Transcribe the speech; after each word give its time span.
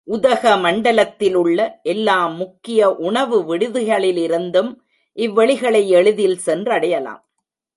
உதகமண்டலத்திலுள்ள 0.07 1.81
எல்லா 1.83 2.27
முக்கிய 2.27 2.95
உணவு 2.95 3.55
விடுதிகளிலிருந்தும் 3.55 4.75
இவ் 5.13 5.33
வெளிகளை 5.33 5.89
எளிதில் 5.89 6.39
சென்றடையலாம். 6.45 7.21